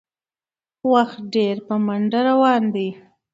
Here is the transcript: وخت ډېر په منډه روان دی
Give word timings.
وخت 0.91 1.19
ډېر 1.35 1.55
په 1.67 1.75
منډه 1.85 2.19
روان 2.29 2.63
دی 2.75 2.89